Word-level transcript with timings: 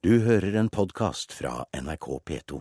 Du 0.00 0.14
hører 0.24 0.54
en 0.56 0.68
podkast 0.72 1.34
fra 1.36 1.66
NRK 1.76 2.06
P2. 2.24 2.58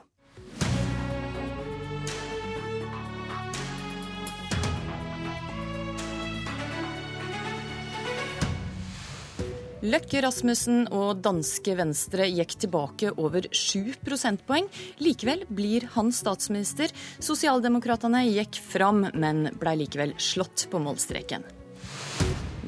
Løkke 9.87 10.19
Rasmussen 10.25 10.89
og 10.91 11.21
danske 11.23 11.77
Venstre 11.79 12.27
gikk 12.27 12.57
tilbake 12.59 13.13
over 13.15 13.47
7 13.55 13.95
prosentpoeng. 14.03 14.67
Likevel 14.99 15.45
blir 15.47 15.87
han 15.95 16.11
statsminister. 16.11 16.91
Sosialdemokratene 17.23 18.25
gikk 18.33 18.59
fram, 18.67 19.05
men 19.15 19.45
blei 19.63 19.77
likevel 19.85 20.11
slått 20.19 20.67
på 20.67 20.83
målstreken. 20.83 21.47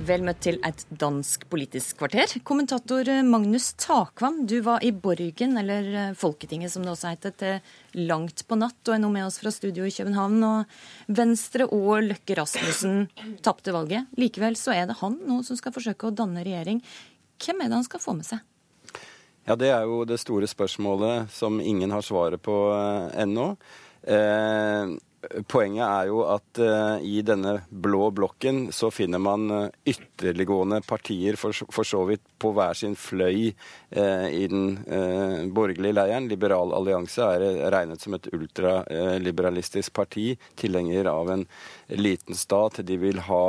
Vel 0.01 0.23
møtt 0.25 0.39
til 0.41 0.55
et 0.65 0.79
dansk 0.97 1.43
politisk 1.51 1.99
kvarter. 1.99 2.31
Kommentator 2.47 3.05
Magnus 3.27 3.67
Takvam, 3.77 4.39
du 4.49 4.55
var 4.65 4.81
i 4.81 4.89
Borgen, 4.89 5.53
eller 5.61 6.15
Folketinget 6.17 6.73
som 6.73 6.81
det 6.81 6.89
også 6.95 7.11
heter, 7.11 7.35
til 7.37 7.99
langt 8.09 8.41
på 8.49 8.57
natt, 8.57 8.79
og 8.87 8.95
er 8.95 9.01
nå 9.03 9.11
med 9.13 9.27
oss 9.27 9.37
fra 9.43 9.51
studio 9.53 9.85
i 9.85 9.93
København. 9.93 10.39
Og 10.47 11.13
Venstre 11.19 11.67
og 11.69 12.01
Løkke 12.07 12.39
Rasmussen 12.39 13.03
tapte 13.45 13.75
valget. 13.75 14.09
Likevel 14.17 14.57
så 14.57 14.73
er 14.73 14.89
det 14.89 14.97
han 15.03 15.19
nå 15.27 15.43
som 15.45 15.59
skal 15.59 15.75
forsøke 15.75 16.09
å 16.09 16.15
danne 16.17 16.47
regjering. 16.47 16.81
Hvem 17.37 17.61
er 17.61 17.69
det 17.69 17.79
han 17.83 17.87
skal 17.91 18.01
få 18.01 18.17
med 18.17 18.25
seg? 18.31 18.41
Ja, 19.45 19.53
Det 19.53 19.69
er 19.69 19.85
jo 19.85 20.01
det 20.09 20.17
store 20.21 20.49
spørsmålet 20.49 21.29
som 21.33 21.61
ingen 21.61 21.93
har 21.93 22.01
svaret 22.01 22.41
på 22.41 22.57
eh, 22.73 23.21
ennå. 23.21 23.51
Eh, 24.01 24.97
Poenget 25.21 25.83
er 25.85 26.07
jo 26.09 26.23
at 26.25 26.59
uh, 26.63 26.97
i 27.05 27.19
denne 27.21 27.59
blå 27.69 28.07
blokken 28.17 28.71
så 28.73 28.89
finner 28.89 29.21
man 29.21 29.43
uh, 29.53 29.67
ytterliggående 29.85 30.79
partier 30.87 31.37
for, 31.37 31.53
for, 31.53 31.85
så 31.85 32.01
vidt 32.09 32.23
på 32.41 32.49
hver 32.57 32.73
sin 32.77 32.95
fløy 32.97 33.51
uh, 33.51 34.25
i 34.33 34.47
den 34.49 34.81
borgerlige 35.53 35.93
leiren. 35.93 36.29
Liberal 36.31 36.73
allianse 36.73 37.27
er 37.37 37.69
regnet 37.73 38.01
som 38.01 38.17
et 38.17 38.31
ultraliberalistisk 38.33 39.93
parti, 39.93 40.33
tilhenger 40.57 41.11
av 41.13 41.29
en 41.35 41.45
liten 42.01 42.37
stat. 42.37 42.81
De 42.87 42.97
vil 43.01 43.21
ha 43.29 43.45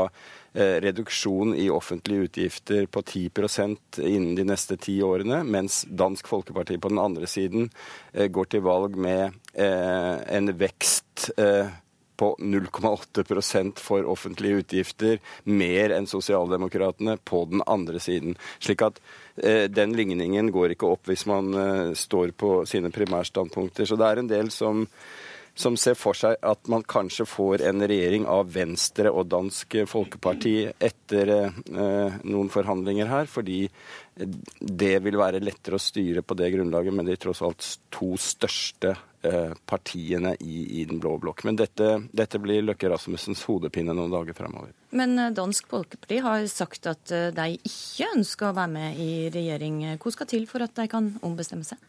reduksjon 0.54 1.54
i 1.56 1.70
offentlige 1.72 2.26
utgifter 2.28 2.84
på 2.92 3.00
10% 3.00 4.00
innen 4.04 4.34
de 4.36 4.44
neste 4.44 4.76
ti 4.76 4.98
årene, 5.02 5.38
mens 5.48 5.82
Dansk 5.88 6.28
Folkeparti 6.28 6.76
på 6.76 6.90
den 6.92 7.00
andre 7.00 7.28
siden 7.30 7.70
går 8.12 8.50
til 8.52 8.64
valg 8.66 8.98
med 9.00 9.38
en 9.56 10.52
vekst 10.60 11.30
på 12.22 12.36
0,8% 12.38 13.78
for 13.78 14.06
offentlige 14.06 14.60
utgifter, 14.62 15.18
mer 15.42 15.90
enn 15.96 16.06
Sosialdemokratene 16.06 17.16
på 17.24 17.40
den 17.50 17.64
andre 17.66 17.98
siden. 17.98 18.36
Slik 18.62 18.84
at 18.86 19.00
eh, 19.42 19.64
den 19.66 19.96
ligningen 19.98 20.52
går 20.54 20.76
ikke 20.76 20.92
opp 20.94 21.10
hvis 21.10 21.26
man 21.26 21.50
eh, 21.58 21.90
står 21.98 22.30
på 22.38 22.52
sine 22.70 22.92
primærstandpunkter. 22.94 23.88
Så 23.88 23.98
det 23.98 24.06
er 24.06 24.22
en 24.22 24.30
del 24.30 24.52
som 24.54 24.86
som 25.54 25.76
ser 25.76 25.96
for 25.98 26.16
seg 26.16 26.38
at 26.40 26.68
man 26.72 26.84
kanskje 26.88 27.26
får 27.28 27.62
en 27.68 27.84
regjering 27.84 28.24
av 28.30 28.48
Venstre 28.54 29.10
og 29.12 29.28
Dansk 29.32 29.82
Folkeparti 29.88 30.56
etter 30.72 31.32
eh, 31.34 32.16
noen 32.24 32.50
forhandlinger 32.52 33.10
her, 33.10 33.28
fordi 33.28 33.66
det 34.14 34.94
vil 35.04 35.16
være 35.20 35.42
lettere 35.44 35.78
å 35.78 35.82
styre 35.82 36.24
på 36.24 36.36
det 36.36 36.50
grunnlaget 36.54 36.96
med 36.96 37.08
de 37.08 37.16
tross 37.20 37.42
alt 37.44 37.68
to 37.92 38.12
største 38.20 38.94
eh, 39.24 39.52
partiene 39.68 40.34
i, 40.40 40.80
i, 40.80 40.86
den 40.88 41.00
blå 41.00 41.18
blokk. 41.20 41.44
Men 41.48 41.60
dette, 41.60 41.94
dette 42.12 42.40
blir 42.40 42.64
Løkke 42.64 42.92
Rasmussens 42.92 43.44
hodepine 43.48 43.96
noen 43.96 44.12
dager 44.12 44.36
fremover. 44.36 44.72
Men 44.96 45.16
eh, 45.18 45.32
Dansk 45.36 45.68
Folkeparti 45.72 46.24
har 46.24 46.48
sagt 46.52 46.88
at 46.92 47.12
de 47.36 47.48
ikke 47.60 48.12
ønsker 48.16 48.50
å 48.50 48.56
være 48.56 48.76
med 48.78 49.00
i 49.00 49.12
regjering. 49.32 49.84
Hva 50.00 50.16
skal 50.16 50.32
til 50.32 50.48
for 50.48 50.64
at 50.64 50.76
de 50.80 50.88
kan 50.92 51.12
ombestemme 51.24 51.68
seg? 51.68 51.80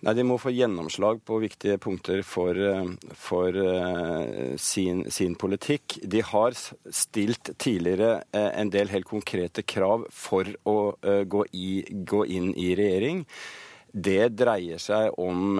Nei, 0.00 0.14
De 0.16 0.24
må 0.24 0.38
få 0.40 0.52
gjennomslag 0.54 1.20
på 1.28 1.38
viktige 1.42 1.76
punkter 1.82 2.22
for, 2.24 2.56
eh, 2.56 2.86
for 3.12 3.52
uh, 3.52 4.56
sin, 4.56 5.04
sin, 5.12 5.34
politikk. 5.36 5.98
De 6.00 6.22
har 6.24 6.56
stilt 6.56 7.52
tidligere 7.60 8.22
uh, 8.32 8.50
en 8.56 8.72
del 8.72 8.88
helt 8.88 9.08
konkrete 9.08 9.62
krav 9.62 10.06
for 10.08 10.48
å 10.64 10.78
gå, 11.00 11.44
i, 11.52 11.84
gå, 11.90 12.24
inn 12.32 12.54
i 12.56 12.72
regjering. 12.78 13.26
Det 13.92 14.30
dreier 14.38 14.78
seg 14.78 15.16
om 15.18 15.58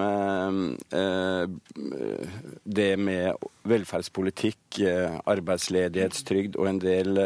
det 2.63 2.91
med 2.95 3.41
velferdspolitikk, 3.67 4.79
arbeidsledighetstrygd 5.27 6.55
og 6.55 6.69
en 6.69 6.79
del 6.79 7.19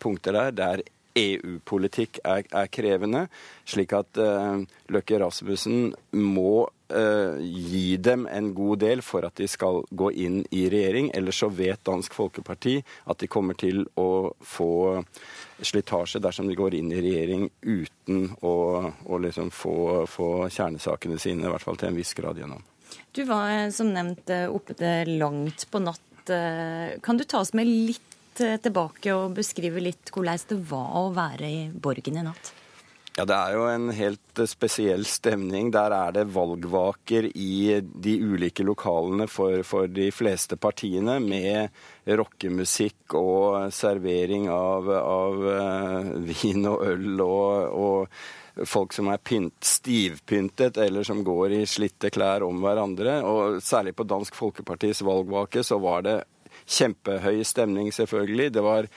punkter 0.00 0.38
der. 0.38 0.54
Det 0.56 0.70
er 0.70 0.82
EU-politikk 1.16 2.20
er, 2.24 2.44
er, 2.46 2.68
krevende, 2.72 3.26
slik 3.68 3.94
at 3.96 4.18
uh, 4.20 4.60
Løkke 4.92 5.18
Rasmussen 5.22 5.92
må 6.16 6.52
uh, 6.68 7.38
gi 7.40 7.96
dem 8.02 8.26
en 8.30 8.50
god 8.56 8.82
del 8.84 9.02
for 9.04 9.26
at 9.26 9.38
de 9.40 9.48
skal 9.50 9.82
gå 9.90 10.10
inn 10.24 10.40
i 10.54 10.66
regjering. 10.70 11.10
Ellers 11.16 11.40
så 11.42 11.50
vet 11.52 11.84
Dansk 11.86 12.16
Folkeparti 12.16 12.78
at 13.08 13.20
de 13.22 13.30
kommer 13.30 13.58
til 13.58 13.84
å 13.98 14.32
få 14.40 14.72
slitasje 15.58 16.22
dersom 16.22 16.50
de 16.50 16.58
går 16.58 16.78
inn 16.78 16.92
i 16.94 17.02
regjering 17.02 17.48
uten 17.62 18.28
å, 18.42 18.56
å 19.04 19.22
liksom 19.22 19.50
få, 19.54 20.04
få 20.10 20.28
kjernesakene 20.46 21.18
sine, 21.18 21.46
i 21.46 21.54
hvert 21.54 21.64
fall 21.64 21.80
til 21.80 21.90
en 21.90 21.98
viss 21.98 22.14
grad 22.18 22.38
gjennom. 22.38 22.62
Du 23.16 23.24
var 23.28 23.50
eh, 23.50 23.70
som 23.74 23.90
nevnt 23.92 24.30
oppe 24.48 24.76
til 24.78 25.16
langt 25.20 25.66
på 25.70 25.82
natt. 25.82 26.04
Kan 26.28 27.16
du 27.16 27.24
ta 27.24 27.40
oss 27.40 27.54
med 27.56 27.64
litt 27.64 28.17
tilbake 28.38 29.12
og 29.16 29.36
beskrive 29.36 29.82
litt 29.82 30.14
hvordan 30.14 30.48
det 30.48 30.62
var 30.70 30.96
å 31.00 31.10
være 31.14 31.50
i 31.50 31.60
Borgen 31.74 32.20
i 32.20 32.24
natt? 32.26 32.54
Ja, 33.18 33.24
Det 33.24 33.34
er 33.34 33.54
jo 33.56 33.64
en 33.66 33.88
helt 33.90 34.40
spesiell 34.46 35.02
stemning. 35.02 35.72
Der 35.74 35.90
er 35.90 36.12
det 36.14 36.28
valgvaker 36.30 37.26
i 37.34 37.80
de 37.82 38.12
ulike 38.22 38.62
lokalene 38.62 39.26
for, 39.26 39.64
for 39.66 39.90
de 39.90 40.12
fleste 40.14 40.54
partiene, 40.54 41.16
med 41.18 41.74
rockemusikk 42.06 43.16
og 43.18 43.72
servering 43.74 44.46
av, 44.54 44.86
av 45.02 45.42
uh, 45.50 46.12
vin 46.30 46.70
og 46.70 46.84
øl 46.92 47.24
og, 47.26 47.74
og 47.74 48.68
folk 48.70 48.94
som 48.94 49.10
er 49.10 49.18
pynt, 49.18 49.66
stivpyntet 49.66 50.78
eller 50.78 51.02
som 51.02 51.24
går 51.26 51.58
i 51.58 51.64
slitte 51.66 52.14
klær 52.14 52.46
om 52.46 52.62
hverandre. 52.62 53.18
Og 53.26 53.58
særlig 53.66 53.96
på 53.98 54.06
Dansk 54.06 54.38
Folkepartis 54.38 55.02
valgvake 55.02 55.66
så 55.66 55.82
var 55.82 56.06
det 56.06 56.20
kjempehøy 56.68 57.42
stemning, 57.46 57.92
selvfølgelig. 57.94 58.52
Det 58.54 58.64
var 58.64 58.88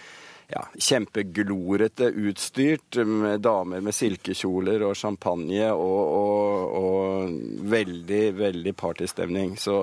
ja, 0.52 0.64
kjempeglorete 0.80 2.12
utstyrt, 2.12 3.00
med 3.06 3.42
damer 3.46 3.84
med 3.84 3.96
silkekjoler 3.96 4.84
og 4.88 4.98
champagne 5.00 5.70
og, 5.72 6.02
og, 6.18 6.76
og 6.82 7.70
veldig, 7.72 8.24
veldig 8.40 8.76
partystemning. 8.76 9.56
Så 9.60 9.78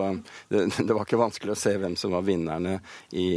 det, 0.48 0.68
det, 0.76 0.90
var 0.92 1.06
ikke 1.06 1.20
vanskelig 1.20 1.54
å 1.54 1.60
se 1.60 1.76
hvem 1.80 1.96
som 1.96 2.16
var 2.16 2.26
vinnerne 2.28 2.78
i, 3.10 3.28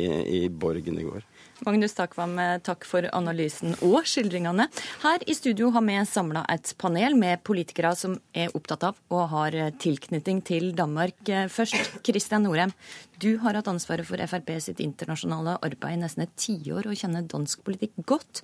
i 0.42 0.44
Borgen 0.50 1.00
i 1.00 1.08
går. 1.08 1.24
Magnus 1.62 1.94
Takvam, 1.94 2.40
takk 2.66 2.88
for 2.90 3.06
analysen 3.14 3.76
og 3.86 4.08
skildringene. 4.10 4.66
Her 5.04 5.26
i 5.30 5.36
studio 5.38 5.70
har 5.76 5.86
vi 5.86 5.98
samla 6.10 6.42
et 6.50 6.74
panel 6.82 7.14
med 7.20 7.44
politikere 7.46 7.94
som 7.98 8.16
er 8.34 8.54
opptatt 8.58 8.88
av 8.90 8.98
og 9.14 9.28
har 9.36 9.58
tilknytning 9.82 10.42
til 10.48 10.72
Danmark. 10.78 11.22
Først 11.54 12.02
Kristian 12.08 12.48
Norheim. 12.48 12.74
Du 13.22 13.36
har 13.44 13.54
hatt 13.60 13.70
ansvaret 13.70 14.10
for 14.10 14.18
Frp 14.18 14.56
sitt 14.64 14.82
internasjonale 14.82 15.60
arbeid 15.62 16.00
i 16.00 16.02
nesten 16.02 16.26
et 16.26 16.34
tiår 16.42 16.90
og 16.90 16.98
kjenner 16.98 17.30
dansk 17.30 17.62
politikk 17.68 17.94
godt. 18.10 18.42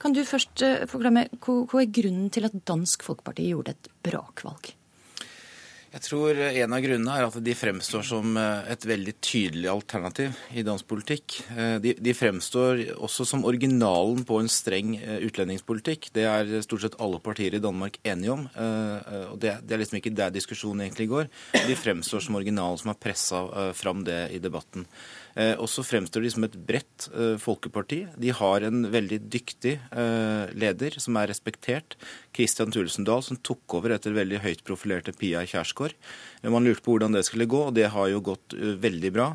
Kan 0.00 0.16
du 0.16 0.22
først 0.24 0.62
eh, 0.64 0.86
forklare 0.88 1.12
meg, 1.12 1.38
Hva 1.44 1.82
er 1.82 1.92
grunnen 1.92 2.30
til 2.32 2.48
at 2.48 2.56
Dansk 2.66 3.04
Folkeparti 3.04 3.50
gjorde 3.50 3.76
et 3.76 3.90
brakvalg? 4.06 4.72
Jeg 5.90 6.04
tror 6.04 6.38
en 6.38 6.74
av 6.76 6.82
grunnene 6.84 7.14
er 7.18 7.24
at 7.26 7.36
de 7.42 7.52
fremstår 7.58 8.04
som 8.06 8.36
eh, 8.38 8.68
et 8.70 8.84
veldig 8.86 9.14
tydelig 9.26 9.66
alternativ 9.72 10.36
i 10.54 10.62
dansk 10.62 10.86
politikk. 10.86 11.40
Eh, 11.50 11.82
de, 11.82 12.14
fremstår 12.14 12.84
også 12.94 13.26
som 13.26 13.42
originalen 13.48 14.22
på 14.26 14.38
en 14.38 14.50
streng 14.50 14.92
eh, 15.00 15.18
utlendingspolitikk. 15.26 16.12
Det 16.14 16.28
er 16.30 16.52
stort 16.62 16.84
sett 16.84 16.98
alle 17.02 17.18
partier 17.24 17.58
i 17.58 17.62
Danmark 17.62 17.98
enige 18.06 18.36
om. 18.36 18.46
og 18.46 19.40
Det, 19.42 19.56
er 19.66 19.82
liksom 19.82 19.98
ikke 19.98 20.14
der 20.14 20.30
diskusjonen 20.30 20.84
egentlig 20.86 21.08
går. 21.10 21.26
De 21.66 21.78
fremstår 21.78 22.22
som 22.22 22.38
originalen 22.38 22.78
som 22.78 22.92
har 22.92 23.02
pressa 23.02 23.42
fram 23.74 24.06
det 24.06 24.28
i 24.36 24.38
debatten. 24.38 24.86
Eh, 25.38 25.54
og 25.60 25.68
så 25.70 25.84
fremstår 25.86 26.24
de 26.24 26.30
som 26.34 26.44
et 26.46 26.56
bredt 26.68 27.06
eh, 27.14 27.36
folkeparti. 27.40 28.02
De 28.20 28.32
har 28.34 28.66
en 28.66 28.82
veldig 28.90 29.20
dyktig 29.30 29.76
eh, 29.78 30.50
leder 30.58 30.98
som 31.02 31.18
er 31.20 31.30
respektert, 31.30 31.96
Kristian 32.34 32.72
Thulesen 32.74 33.06
Dahl, 33.06 33.22
som 33.26 33.38
tok 33.38 33.78
over 33.78 33.94
etter 33.94 34.14
veldig 34.16 34.42
høyt 34.44 34.64
profilerte 34.66 35.14
Pia 35.16 35.44
Kjærsgaard. 35.46 35.79
Man 36.42 36.66
lurte 36.66 36.84
på 36.84 36.94
hvordan 36.94 37.16
det 37.16 37.24
skulle 37.28 37.48
gå, 37.50 37.62
og 37.68 37.74
det 37.76 37.88
har 37.94 38.10
jo 38.12 38.22
gått 38.24 38.54
veldig 38.56 39.12
bra. 39.16 39.28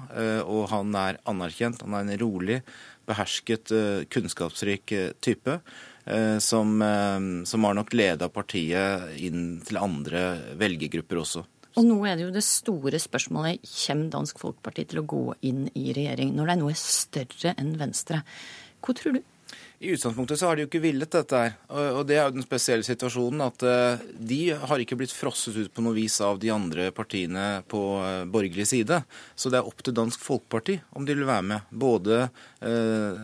Og 0.45 0.67
han 0.71 0.95
er 0.97 1.19
anerkjent. 1.29 1.83
Han 1.85 1.97
er 1.97 2.05
en 2.05 2.21
rolig, 2.21 2.61
behersket, 3.05 3.73
kunnskapsrik 4.13 4.93
type. 5.25 5.59
Som, 6.41 6.77
som 7.49 7.65
har 7.65 7.77
nok 7.77 7.93
leda 7.97 8.29
partiet 8.29 9.17
inn 9.25 9.59
til 9.65 9.81
andre 9.81 10.53
velgergrupper 10.57 11.21
også. 11.23 11.45
Og 11.75 11.83
nå 11.83 11.97
er 12.07 12.15
det 12.15 12.23
jo 12.23 12.33
det 12.35 12.43
store 12.45 12.99
spørsmålet 13.03 13.65
kommer 13.67 14.11
Dansk 14.13 14.37
Folkeparti 14.39 14.85
til 14.91 15.01
å 15.01 15.07
gå 15.11 15.23
inn 15.49 15.65
i 15.75 15.89
regjering, 15.95 16.31
når 16.37 16.53
de 16.53 16.59
nå 16.61 16.69
er 16.71 16.77
større 16.79 17.51
enn 17.59 17.73
Venstre. 17.81 18.21
Hva 18.85 18.95
tror 18.95 19.17
du? 19.17 19.23
I 19.79 19.91
utgangspunktet 19.91 20.39
så 20.39 20.47
har 20.47 20.55
de 20.55 20.63
jo 20.63 20.69
ikke 20.69 20.83
villet 20.83 21.11
dette 21.11 21.39
her. 21.39 21.55
Og 21.97 22.05
det 22.07 22.15
er 22.15 22.29
jo 22.29 22.35
den 22.37 22.45
spesielle 22.45 22.85
situasjonen 22.87 23.43
at 23.43 23.65
eh, 23.67 24.03
de 24.15 24.39
har 24.55 24.81
ikke 24.81 24.97
blitt 24.99 25.13
frosset 25.13 25.57
ut 25.57 25.73
på 25.73 25.83
noe 25.83 25.97
vis 25.97 26.15
av 26.23 26.39
de 26.39 26.51
andre 26.53 26.87
partiene 26.95 27.61
på 27.71 27.81
eh, 27.99 28.21
borgerlig 28.31 28.67
side. 28.71 29.01
Så 29.35 29.51
det 29.51 29.59
er 29.59 29.67
opp 29.67 29.83
til 29.83 29.97
Dansk 29.97 30.23
Folkeparti 30.23 30.77
om 30.95 31.07
de 31.07 31.17
vil 31.17 31.27
være 31.27 31.47
med. 31.51 31.67
Både 31.75 32.21
eh, 32.23 33.19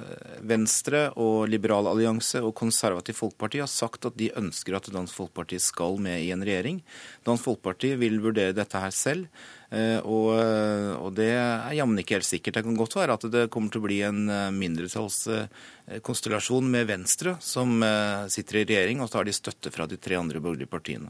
Venstre 0.51 1.05
og 1.15 1.47
Liberal 1.51 1.87
allianse 1.91 2.43
og 2.43 2.53
Konservativ 2.59 3.21
Folkeparti 3.21 3.63
har 3.63 3.71
sagt 3.71 4.09
at 4.11 4.19
de 4.19 4.33
ønsker 4.41 4.75
at 4.75 4.91
Dansk 4.91 5.21
Folkeparti 5.21 5.61
skal 5.63 6.01
med 6.03 6.19
i 6.25 6.33
en 6.35 6.43
regjering. 6.43 6.83
Dansk 7.27 7.47
Folkeparti 7.47 7.95
vil 8.01 8.19
vurdere 8.23 8.57
dette 8.57 8.83
her 8.83 8.91
selv. 8.95 9.31
Eh, 9.71 10.03
og, 10.03 10.33
eh, 10.35 10.91
og, 10.99 11.13
det 11.15 11.29
er 11.31 11.71
jammen 11.77 11.95
ikke 12.01 12.17
helt 12.17 12.27
sikkert. 12.27 12.57
Det 12.57 12.65
kan 12.65 12.79
godt 12.79 12.95
være 12.99 13.15
at 13.15 13.23
det 13.31 13.49
kommer 13.53 13.71
til 13.71 13.79
å 13.79 13.87
bli 13.87 13.99
en 14.03 14.27
eh, 14.27 14.51
mindretallskonstellasjon 14.51 16.67
med 16.73 16.87
Venstre 16.89 17.37
som 17.39 17.83
sitter 18.31 18.55
i 18.59 18.65
regjering, 18.67 19.01
og 19.01 19.09
så 19.09 19.17
har 19.21 19.25
de 19.29 19.33
støtte 19.35 19.71
fra 19.73 19.87
de 19.87 19.97
tre 20.01 20.15
andre 20.19 20.39
borgerlige 20.43 20.71
partiene. 20.71 21.09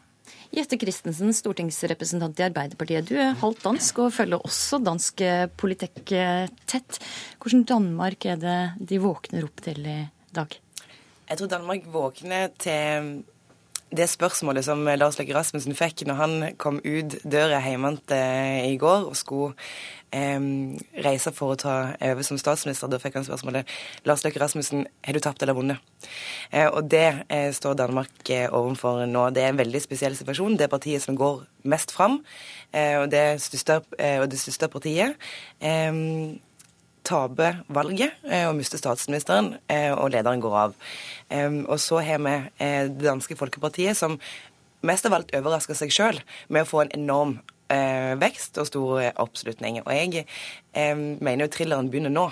Jette 0.51 0.77
Christensen, 0.77 1.33
stortingsrepresentant 1.33 2.39
i 2.39 2.43
Arbeiderpartiet. 2.45 3.07
Du 3.07 3.15
er 3.15 3.39
halvt 3.39 3.63
dansk 3.65 3.99
og 4.03 4.13
følger 4.13 4.45
også 4.45 4.79
dansk 4.83 5.21
politikk 5.59 6.11
tett. 6.67 6.99
Hvordan 7.39 7.63
Danmark 7.67 8.25
er 8.27 8.37
det 8.39 8.73
de 8.91 8.97
våkner 9.01 9.43
opp 9.47 9.61
til 9.63 9.79
i 9.87 10.09
dag? 10.35 10.49
Jeg 11.31 11.37
tror 11.39 11.49
Danmark 11.55 11.83
våkner 11.87 12.51
til 12.59 13.23
det 13.91 14.07
spørsmålet 14.07 14.65
som 14.65 14.85
Lars 14.87 15.17
Løkke 15.19 15.35
Rasmussen 15.35 15.75
fikk 15.75 16.05
når 16.07 16.19
han 16.19 16.35
kom 16.61 16.79
ut 16.83 17.17
døra 17.27 17.59
hjemme 17.63 17.97
i 18.63 18.77
går 18.79 19.09
og 19.09 19.17
skulle 19.19 19.55
eh, 20.15 20.39
reise 21.03 21.33
for 21.35 21.53
å 21.53 21.59
ta 21.59 21.75
over 21.99 22.23
som 22.25 22.39
statsminister, 22.39 22.91
da 22.91 22.99
fikk 23.01 23.19
han 23.19 23.27
spørsmålet 23.27 23.69
Lars 24.07 24.23
Løkke 24.25 24.39
Rasmussen, 24.41 24.85
har 25.03 25.17
du 25.17 25.21
tapt 25.23 25.43
eller 25.43 25.57
vunnet? 25.57 25.81
Eh, 26.51 26.67
og 26.67 26.87
det 26.91 27.25
eh, 27.27 27.49
står 27.55 27.79
Danmark 27.81 28.31
eh, 28.31 28.47
overfor 28.47 29.03
nå. 29.09 29.27
Det 29.35 29.43
er 29.43 29.51
en 29.51 29.59
veldig 29.61 29.83
spesiell 29.83 30.15
situasjon. 30.17 30.55
Det 30.59 30.67
er 30.67 30.75
partiet 30.75 31.03
som 31.03 31.17
går 31.19 31.43
mest 31.71 31.91
fram, 31.95 32.21
eh, 32.71 32.95
og 33.01 33.09
det 33.11 33.41
største, 33.43 33.81
eh, 33.99 34.21
og 34.21 34.31
det 34.31 34.39
største 34.41 34.71
partiet 34.71 35.19
taper 37.07 37.61
valget 37.73 38.17
eh, 38.29 38.47
og 38.49 38.57
mister 38.57 38.81
statsministeren, 38.81 39.55
eh, 39.71 39.91
og 39.93 40.11
lederen 40.13 40.41
går 40.43 40.57
av. 40.65 40.75
Og 41.31 41.77
så 41.79 42.01
har 42.03 42.21
vi 42.21 42.35
eh, 42.59 42.89
Det 42.89 43.05
danske 43.05 43.37
Folkepartiet, 43.39 43.97
som 43.97 44.19
mest 44.85 45.05
av 45.05 45.15
alt 45.17 45.33
overrasker 45.37 45.77
seg 45.77 45.93
sjøl 45.93 46.21
med 46.49 46.65
å 46.65 46.69
få 46.69 46.85
en 46.85 46.95
enorm 46.97 47.39
vekst 48.19 48.57
og 48.59 48.65
stor 48.67 48.97
oppslutning. 49.23 49.77
Og 49.85 49.93
jeg 49.95 50.25
eh, 50.75 50.91
mener 50.91 51.45
jo 51.45 51.51
thrilleren 51.53 51.87
begynner 51.87 52.11
nå. 52.11 52.25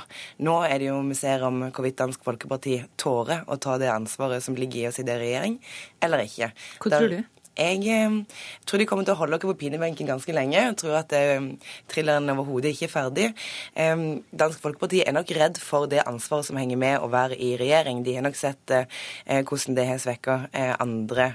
Nå 0.44 0.56
er 0.68 0.82
det 0.82 0.90
jo 0.90 0.98
vi 1.08 1.16
ser 1.16 1.46
om 1.48 1.62
hvorvidt 1.70 1.96
Dansk 2.02 2.26
Folkeparti 2.28 2.82
tårer 3.00 3.48
å 3.48 3.56
ta 3.56 3.78
det 3.80 3.88
ansvaret 3.94 4.44
som 4.44 4.60
ligger 4.60 4.82
i 4.82 4.90
å 4.90 4.92
sitte 4.98 5.16
i 5.16 5.22
regjering, 5.22 5.56
eller 6.04 6.26
ikke. 6.28 6.52
Hva 6.84 6.92
tror 6.92 7.14
du? 7.14 7.39
Jeg 7.60 8.26
tror 8.66 8.80
de 8.80 8.86
kommer 8.88 9.04
til 9.04 9.12
å 9.12 9.20
holde 9.20 9.36
dere 9.36 9.50
på 9.52 9.58
pinebenken 9.60 10.08
ganske 10.08 10.32
lenge. 10.36 10.56
Jeg 10.56 10.78
tror 10.80 10.96
at 11.02 11.14
eh, 11.18 11.44
thrilleren 11.92 12.32
overhodet 12.32 12.72
ikke 12.72 12.88
er 12.88 12.94
ferdig. 12.94 13.28
Dansk 13.76 14.62
Folkeparti 14.64 15.02
er 15.04 15.16
nok 15.16 15.34
redd 15.36 15.60
for 15.60 15.90
det 15.92 16.06
ansvaret 16.08 16.48
som 16.48 16.60
henger 16.60 16.80
med 16.80 17.04
å 17.04 17.10
være 17.12 17.36
i 17.36 17.52
regjering. 17.60 18.00
De 18.06 18.16
har 18.16 18.24
nok 18.24 18.38
sett 18.40 18.72
eh, 18.72 18.88
eh 19.28 19.44
hvordan 19.50 19.76
det 19.76 19.88
har 19.90 20.00
svekka 20.00 20.38
eh, 20.54 20.76
andre 20.80 21.32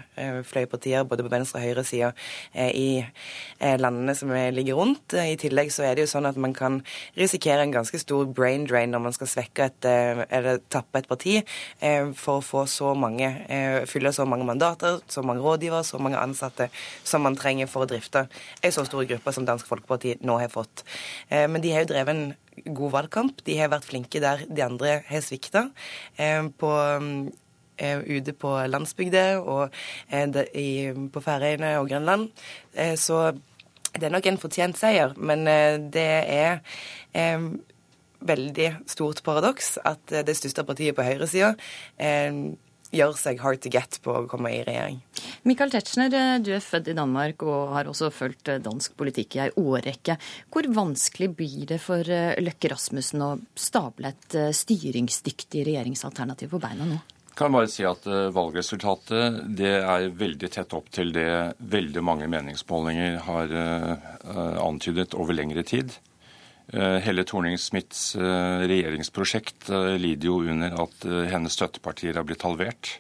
fløypartier, 0.49 1.05
både 1.05 1.25
på 1.27 1.33
venstre 1.33 1.59
og 1.59 1.65
høyre 1.67 1.85
side 1.85 2.11
i 2.55 3.05
landene 3.61 4.15
som 4.17 4.31
ligger 4.31 4.79
rundt. 4.79 5.15
I 5.15 5.37
tillegg 5.41 5.73
så 5.75 5.85
er 5.89 5.97
det 5.97 6.05
jo 6.05 6.13
sånn 6.13 6.29
at 6.29 6.39
man 6.41 6.55
kan 6.55 6.81
risikere 7.19 7.65
en 7.65 7.75
ganske 7.75 7.99
stor 7.99 8.27
brain 8.31 8.67
drain 8.69 8.93
når 8.95 9.03
man 9.09 9.17
skal 9.17 9.31
svekke 9.31 9.67
et, 9.67 9.89
eller 10.29 10.63
tappe 10.73 11.03
et 11.03 11.09
parti 11.11 11.37
for 12.21 12.39
å 12.39 12.45
få 12.45 12.65
så 12.71 12.93
mange, 12.99 13.31
fylle 13.91 14.13
så 14.15 14.27
mange 14.29 14.47
mandater, 14.49 15.01
så 15.11 15.25
mange 15.27 15.43
rådgivere, 15.45 15.85
så 15.85 15.99
mange 15.99 16.14
mange 16.15 16.23
ansatte 16.23 16.71
som 17.05 17.23
man 17.23 17.37
trenger 17.37 17.67
for 17.71 17.85
å 17.85 17.91
drifte 17.91 18.27
en 18.63 18.73
så 18.73 18.85
stor 18.87 19.05
gruppe 19.09 19.33
som 19.33 19.47
Dansk 19.47 19.67
Folkeparti 19.67 20.19
nå 20.23 20.39
har 20.39 20.53
fått. 20.53 20.85
Eh, 21.29 21.49
men 21.49 21.63
de 21.63 21.73
har 21.73 21.85
jo 21.85 21.93
drevet 21.93 22.15
en 22.15 22.75
god 22.75 22.93
valgkamp. 22.93 23.45
De 23.45 23.59
har 23.59 23.73
vært 23.73 23.89
flinke 23.89 24.21
der 24.21 24.47
de 24.49 24.63
andre 24.63 25.03
har 25.09 25.25
svikta. 25.25 25.71
Eh, 26.17 26.47
på 26.59 26.71
eh, 27.77 27.99
ute 27.99 28.33
på 28.33 28.55
landsbygda 28.71 29.41
og 29.43 29.75
på 31.13 31.21
Færøyene 31.25 31.79
og 31.81 31.89
Grønland. 31.91 32.31
Så 32.97 33.35
det 33.95 34.07
er 34.07 34.15
nok 34.15 34.27
en 34.27 34.39
fortjent 34.39 34.79
seier, 34.79 35.15
men 35.17 35.45
det 35.95 36.07
er 36.31 36.61
veldig 38.25 38.69
stort 38.91 39.23
paradoks 39.27 39.77
at 39.85 40.15
det 40.27 40.35
største 40.39 40.65
partiet 40.67 40.97
på 40.97 41.07
høyresida 41.07 41.53
gjør 42.95 43.17
seg 43.19 43.41
hard 43.43 43.63
to 43.65 43.73
get 43.73 43.99
på 44.05 44.15
å 44.15 44.27
komme 44.31 44.53
i 44.55 44.63
regjering. 44.67 45.01
Michael 45.49 45.73
Tetzschner, 45.75 46.13
du 46.41 46.53
er 46.57 46.65
født 46.65 46.93
i 46.93 46.97
Danmark 46.97 47.43
og 47.47 47.75
har 47.77 47.91
også 47.91 48.11
fulgt 48.15 48.51
eh, 48.53 48.63
dansk 48.63 48.95
politikk 49.01 49.37
i 49.37 49.43
ei 49.47 49.51
årrekke. 49.61 50.17
Hvor 50.53 50.69
vanskelig 50.77 51.31
blir 51.37 51.67
det 51.75 51.81
for 51.85 52.01
eh, 52.09 52.37
Løkke 52.41 52.71
Rasmussen 52.73 53.25
å 53.25 53.33
stable 53.59 54.15
et 54.15 54.39
eh, 54.39 54.55
styringsdyktig 54.57 55.67
regjeringsalternativ 55.69 56.55
på 56.55 56.63
beina 56.63 56.89
nå? 56.89 57.03
kan 57.35 57.51
bare 57.51 57.67
si 57.67 57.83
at 57.83 58.05
Valgresultatet 58.31 59.41
det 59.59 59.73
er 59.81 60.05
veldig 60.15 60.51
tett 60.55 60.71
opp 60.79 60.87
til 60.95 61.09
det 61.11 61.57
veldig 61.59 62.05
mange 62.07 62.29
meningsmålinger 62.31 63.17
har 63.27 63.55
antydet 64.63 65.17
over 65.19 65.35
lengre 65.35 65.65
tid. 65.67 65.97
Hele 66.73 67.27
Torning-Smiths 67.29 68.15
regjeringsprosjekt 68.17 69.69
lider 70.01 70.31
jo 70.31 70.39
under 70.49 70.73
at 70.81 71.05
hennes 71.29 71.53
støttepartier 71.53 72.17
har 72.17 72.25
blitt 72.25 72.47
halvert. 72.47 72.95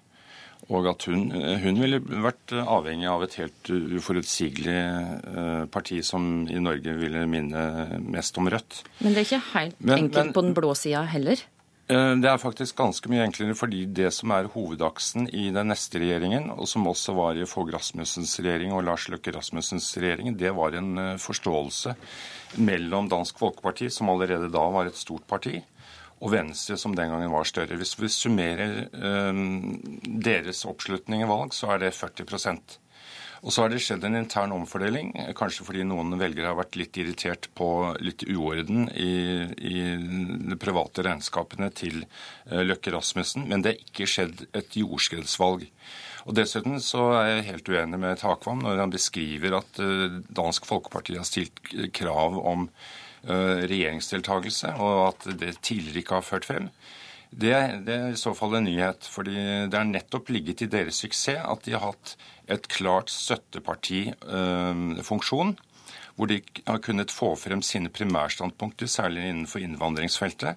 Og 0.72 0.87
at 0.88 1.05
hun, 1.11 1.26
hun, 1.61 1.81
ville 1.81 1.99
vært 2.25 2.55
avhengig 2.56 3.08
av 3.11 3.25
et 3.26 3.37
helt 3.43 3.70
uforutsigelig 3.99 4.76
eh, 4.76 5.64
parti 5.72 5.99
som 6.06 6.46
i 6.49 6.61
Norge 6.62 6.94
ville 6.96 7.26
minne 7.28 7.64
mest 8.00 8.38
om 8.40 8.49
Rødt. 8.52 8.81
Men 9.02 9.12
det 9.12 9.25
er 9.25 9.28
ikke 9.28 9.43
helt 9.50 9.82
men, 9.82 9.99
enkelt 9.99 10.20
men, 10.20 10.32
på 10.37 10.44
den 10.46 10.56
blå 10.56 10.72
sida 10.78 11.05
heller? 11.11 11.43
Eh, 11.84 12.14
det 12.16 12.31
er 12.31 12.40
faktisk 12.40 12.78
ganske 12.78 13.10
mye 13.12 13.26
enklere, 13.26 13.56
fordi 13.58 13.82
det 13.92 14.08
som 14.16 14.32
er 14.32 14.48
hovedaksen 14.54 15.26
i 15.36 15.50
den 15.52 15.69
neste 15.69 16.00
regjeringen, 16.00 16.48
og 16.54 16.69
som 16.70 16.86
også 16.88 17.12
var 17.16 17.36
i 17.36 17.44
Fogh 17.48 17.75
Rasmussens 17.75 18.38
regjering 18.40 18.72
og 18.72 18.86
Lars 18.86 19.04
Løkke 19.12 19.34
Rasmussens 19.36 19.90
regjering, 19.98 20.32
det 20.40 20.54
var 20.56 20.78
en 20.78 20.96
eh, 21.02 21.20
forståelse 21.20 21.92
mellom 22.64 23.10
Dansk 23.12 23.42
Folkeparti, 23.42 23.90
som 23.92 24.08
allerede 24.08 24.48
da 24.52 24.64
var 24.72 24.88
et 24.88 24.96
stort 24.96 25.26
parti, 25.28 25.58
og 26.25 26.32
Venstre, 26.32 26.78
som 26.81 26.94
den 26.96 27.10
gangen 27.12 27.32
var 27.34 27.44
større. 27.44 27.76
Hvis 27.76 27.98
vi 28.00 28.08
summerer 28.08 28.87
eh, 28.88 29.44
deres 30.25 30.64
oppslutning 30.64 31.26
i 31.26 31.28
valg, 31.28 31.52
så 31.52 31.75
er 31.75 31.84
det 31.84 31.96
40 31.98 32.25
og 33.44 33.52
så 33.52 33.64
har 33.64 33.70
det 33.70 33.82
skjedd 33.85 34.06
en 34.08 34.17
intern 34.19 34.55
omfordeling, 34.56 35.12
kanskje 35.37 35.66
fordi 35.66 35.85
noen 35.87 36.16
velgere 36.21 36.50
har 36.50 36.59
vært 36.59 36.78
litt 36.80 36.97
irritert 37.00 37.50
på 37.59 37.68
litt 38.00 38.25
uorden 38.33 38.88
i, 38.97 39.45
i 39.61 39.85
de 40.49 40.59
private 40.61 41.04
regnskapene 41.04 41.68
til 41.76 42.00
eh, 42.07 42.64
Løkke 42.64 42.97
Rasmussen. 42.97 43.47
Men 43.50 43.62
det 43.62 43.75
har 43.75 43.87
ikke 43.87 44.09
skjedd 44.09 44.47
et 44.57 44.80
jordskredsvalg. 44.80 45.68
Og 46.25 46.37
Dessuten 46.38 46.80
så 46.80 47.11
er 47.21 47.30
jeg 47.30 47.49
helt 47.52 47.68
uenig 47.68 48.00
med 48.00 48.21
Takvam 48.25 48.64
når 48.64 48.80
han 48.87 48.97
beskriver 48.97 49.61
at 49.61 49.80
eh, 49.85 50.21
Dansk 50.33 50.66
Folkeparti 50.66 51.21
har 51.21 51.28
stilt 51.28 51.61
krav 51.92 52.40
om 52.40 52.71
Eh, 53.25 53.62
regjeringsdeltakelse, 53.71 54.75
og 54.85 54.99
at 55.09 55.38
det 55.40 55.54
tidligere 55.64 56.02
ikke 56.02 56.18
har 56.18 56.25
ført 56.26 56.45
frem. 56.45 56.66
Det, 57.35 57.50
det, 57.87 57.95
er 57.95 58.11
i 58.14 58.21
så 58.21 58.35
fall 58.38 58.55
en 58.59 58.67
nyhet. 58.69 59.00
fordi 59.11 59.35
det 59.71 59.79
er 59.79 59.85
nettopp 59.88 60.29
ligget 60.31 60.62
i 60.62 60.71
deres 60.71 60.97
suksess 61.03 61.43
at 61.43 61.64
de 61.67 61.73
har 61.75 61.83
hatt 61.88 62.17
et 62.47 62.69
klart 62.71 63.11
støttepartifunksjon. 63.11 65.50
Eh, 65.55 65.61
hvor 66.14 66.26
de 66.31 66.43
har 66.67 66.79
kunnet 66.79 67.11
få 67.11 67.35
frem 67.38 67.62
sine 67.62 67.88
primærstandpunkter, 67.91 68.87
særlig 68.87 69.29
innenfor 69.29 69.59
innvandringsfeltet. 69.64 70.57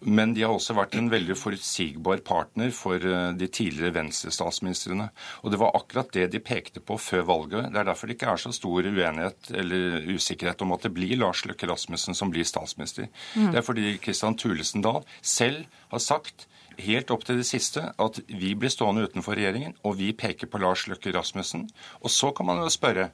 Men 0.00 0.30
de 0.34 0.44
har 0.44 0.54
også 0.54 0.76
vært 0.78 0.94
en 0.94 1.08
veldig 1.10 1.34
forutsigbar 1.38 2.20
partner 2.26 2.70
for 2.74 3.02
eh, 3.02 3.32
de 3.38 3.48
tidligere 3.50 3.96
Venstre-statsministrene. 3.96 5.08
Og 5.42 5.50
det 5.50 5.58
var 5.58 5.74
akkurat 5.74 6.12
det 6.14 6.28
de 6.34 6.42
pekte 6.42 6.82
på 6.84 6.98
før 7.02 7.24
valget. 7.32 7.72
Det 7.72 7.80
er 7.80 7.88
derfor 7.88 8.06
det 8.06 8.18
ikke 8.18 8.28
er 8.30 8.42
så 8.42 8.52
stor 8.54 8.86
uenighet 8.86 9.50
eller 9.50 10.06
usikkerhet 10.14 10.62
om 10.62 10.76
at 10.76 10.86
det 10.86 10.92
blir 10.94 11.16
Lars 11.18 11.42
Løkke 11.48 11.66
Rasmussen 11.70 12.14
som 12.14 12.30
blir 12.30 12.46
statsminister. 12.46 13.10
Mm. 13.34 13.50
Det 13.50 13.58
er 13.58 13.66
fordi 13.66 13.96
Kristian 14.04 14.38
Thulesen 14.38 14.86
Dahl 14.86 15.02
selv 15.18 15.66
har 15.90 16.04
sagt 16.04 16.46
helt 16.78 17.10
opp 17.10 17.24
til 17.26 17.40
det 17.40 17.48
siste 17.48 17.88
at 17.90 18.20
vi 18.28 18.52
blir 18.54 18.70
stående 18.70 19.08
utenfor 19.08 19.34
regjeringen, 19.34 19.74
og 19.82 19.98
vi 19.98 20.12
peker 20.14 20.50
på 20.50 20.60
Lars 20.62 20.86
Løkke 20.86 21.10
Rasmussen. 21.16 21.66
Og 22.04 22.14
så 22.14 22.30
kan 22.30 22.46
man 22.46 22.62
jo 22.62 22.70
spørre 22.70 23.10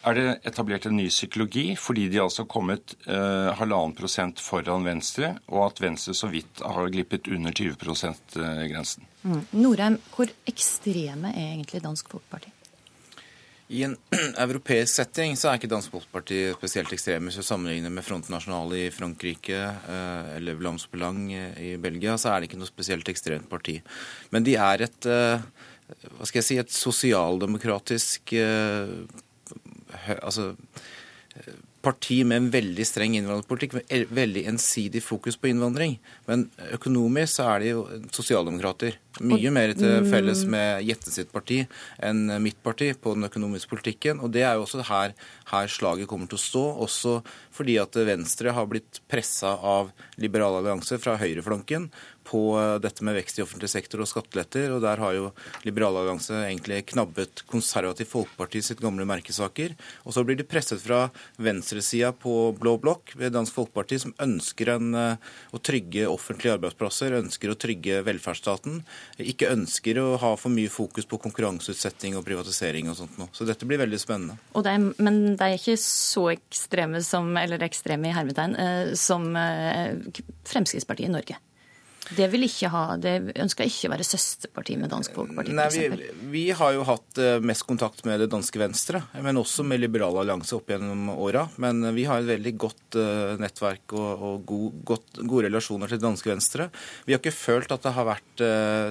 er 0.00 0.16
det 0.16 0.26
etablert 0.48 0.86
en 0.88 0.96
ny 0.96 1.08
psykologi 1.12 1.74
fordi 1.78 2.06
de 2.12 2.22
altså 2.22 2.44
har 2.44 2.52
kommet 2.52 2.94
eh, 3.06 3.50
halvannen 3.58 3.96
prosent 3.96 4.40
foran 4.42 4.86
Venstre, 4.86 5.34
og 5.52 5.66
at 5.66 5.82
Venstre 5.84 6.14
så 6.16 6.30
vidt 6.32 6.62
har 6.64 6.92
glippet 6.92 7.28
under 7.28 7.52
20 7.52 7.76
%-grensen. 7.76 9.04
Mm. 9.22 9.42
Norheim, 9.60 10.00
hvor 10.14 10.32
ekstreme 10.48 11.34
er 11.34 11.52
egentlig 11.52 11.82
Dansk 11.84 12.08
Folkeparti? 12.14 12.52
I 13.70 13.84
en 13.86 13.94
europeisk 14.44 14.96
setting 14.96 15.36
så 15.38 15.50
er 15.50 15.60
ikke 15.60 15.70
Dansk 15.70 15.92
Folkeparti 15.92 16.42
spesielt 16.56 16.94
ekstreme. 16.96 17.28
Hvis 17.28 17.38
du 17.38 17.46
sammenligner 17.46 17.92
med 17.92 18.06
Front 18.06 18.30
National 18.32 18.72
i 18.74 18.88
Frankrike 18.94 19.60
eh, 19.60 20.36
eller 20.38 20.58
Vlaams 20.58 20.88
Belang 20.90 21.26
i 21.30 21.74
Belgia, 21.78 22.16
så 22.18 22.32
er 22.32 22.40
det 22.40 22.50
ikke 22.50 22.62
noe 22.62 22.70
spesielt 22.70 23.12
ekstremt 23.12 23.50
parti. 23.52 23.76
Men 24.32 24.48
de 24.48 24.56
er 24.56 24.88
et, 24.88 25.06
eh, 25.06 25.44
hva 26.16 26.26
skal 26.26 26.40
jeg 26.40 26.48
si, 26.48 26.58
et 26.62 26.72
sosialdemokratisk 26.80 28.34
altså 30.20 30.54
parti 31.80 32.20
med 32.28 32.36
en 32.36 32.48
veldig 32.52 32.84
streng 32.84 33.14
innvandringspolitikk, 33.16 33.78
veldig 34.12 34.42
ensidig 34.50 35.02
fokus 35.04 35.38
på 35.40 35.48
innvandring. 35.50 35.96
Men 36.28 36.48
økonomisk 36.76 37.38
så 37.38 37.46
er 37.54 37.62
de 37.62 37.70
jo 37.72 37.84
sosialdemokrater. 38.12 38.98
Mye 39.18 39.50
mer 39.50 39.72
til 39.74 40.06
felles 40.06 40.44
med 40.46 40.84
Jette 40.86 41.10
sitt 41.10 41.32
parti 41.34 41.64
enn 41.98 42.30
mitt 42.44 42.60
parti 42.62 42.92
på 42.94 43.16
den 43.16 43.26
økonomiske 43.26 43.72
politikken. 43.72 44.20
Og 44.22 44.30
det 44.30 44.44
er 44.46 44.54
jo 44.54 44.62
også 44.64 44.86
her, 44.86 45.16
her 45.50 45.72
slaget 45.72 46.08
kommer 46.08 46.30
til 46.30 46.38
å 46.38 46.44
stå, 46.44 46.64
også 46.86 47.16
fordi 47.50 47.76
at 47.82 47.98
Venstre 48.06 48.54
har 48.54 48.70
blitt 48.70 49.02
pressa 49.10 49.56
av 49.56 49.90
Liberal 50.22 50.60
allianse 50.60 51.00
fra 51.02 51.18
høyreflanken 51.20 51.90
på 52.30 52.40
eh, 52.60 52.76
dette 52.82 53.04
med 53.06 53.16
vekst 53.18 53.40
i 53.40 53.44
offentlig 53.44 53.70
sektor 53.72 54.02
og 54.02 54.08
skatteletter. 54.10 54.70
og 54.74 54.82
Der 54.84 55.00
har 55.02 55.16
jo 55.16 55.30
Liberal 55.66 55.98
allianse 56.00 56.36
egentlig 56.44 56.84
knabbet 56.92 57.44
Konservativ 57.50 58.10
Folkeparti 58.12 58.62
sitt 58.64 58.82
gamle 58.82 59.06
merkesaker. 59.08 59.74
Og 60.04 60.14
så 60.14 60.24
blir 60.26 60.38
de 60.38 60.46
presset 60.46 60.82
fra 60.82 61.08
venstresida 61.40 62.12
på 62.16 62.52
blå 62.58 62.76
blokk 62.82 63.14
ved 63.18 63.34
Dansk 63.36 63.56
Folkeparti, 63.56 64.00
som 64.04 64.14
ønsker 64.22 64.74
en, 64.76 64.94
eh, 64.94 65.16
å 65.52 65.62
trygge 65.62 66.08
offentlige 66.10 66.56
arbeidsplasser, 66.58 67.18
ønsker 67.18 67.50
å 67.52 67.58
trygge 67.58 68.02
velferdsstaten. 68.06 68.84
Ikke 69.20 69.50
ønsker 69.52 70.00
å 70.00 70.06
ha 70.20 70.32
for 70.40 70.52
mye 70.54 70.70
fokus 70.72 71.08
på 71.08 71.20
konkurranseutsetting 71.20 72.16
og 72.18 72.24
privatisering 72.26 72.88
og 72.90 72.98
sånt 73.00 73.18
noe. 73.20 73.32
Så 73.36 73.46
dette 73.48 73.68
blir 73.68 73.80
veldig 73.82 74.00
spennende. 74.00 74.38
Det 74.54 74.72
er, 74.72 74.88
men 75.02 75.20
det 75.34 75.46
er 75.46 75.58
ikke 75.58 75.76
så 75.82 76.30
ekstreme 76.34 77.02
som, 77.04 77.30
eller 77.40 77.62
ekstreme 77.66 78.10
i 78.10 78.16
hermetegn, 78.16 78.56
eh, 78.56 78.94
som 78.98 79.30
Fremskrittspartiet 80.48 81.10
i 81.10 81.14
Norge? 81.14 81.38
Det 82.16 82.26
vil 82.32 82.44
ikke 82.46 82.70
ha, 82.72 82.82
det 83.00 83.14
ønsker 83.38 83.68
ikke 83.68 83.88
å 83.88 83.92
være 83.92 84.06
søsterparti 84.06 84.76
med 84.80 84.90
Dansk 84.92 85.14
Folkeparti? 85.14 85.54
Nei, 85.54 85.66
vi, 85.74 86.08
vi, 86.32 86.44
har 86.56 86.74
jo 86.74 86.84
hatt 86.88 87.20
eh, 87.22 87.38
mest 87.44 87.66
kontakt 87.68 88.02
med 88.08 88.22
det 88.22 88.30
danske 88.32 88.60
Venstre, 88.60 89.02
men 89.22 89.38
også 89.40 89.64
med 89.66 89.82
Liberal 89.82 90.18
allianse 90.22 90.56
opp 90.58 90.72
gjennom 90.72 91.12
åra. 91.14 91.46
Men 91.62 91.82
vi 91.96 92.06
har 92.08 92.22
et 92.22 92.30
veldig 92.32 92.54
godt 92.60 92.98
uh, 92.98 93.36
nettverk 93.40 93.94
og, 93.94 94.24
og 94.26 94.44
god, 94.48 94.80
godt, 94.92 95.22
gode 95.22 95.46
relasjoner 95.48 95.90
til 95.90 96.00
det 96.00 96.06
danske 96.08 96.32
Venstre. 96.32 96.68
Vi 97.06 97.14
har 97.14 97.22
ikke 97.22 97.36
følt 97.36 97.74
at 97.74 97.86
det 97.86 97.94
har 97.96 98.08
vært 98.08 98.44